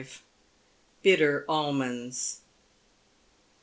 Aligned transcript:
BITTER 1.03 1.45
ALMONDS. 1.47 2.41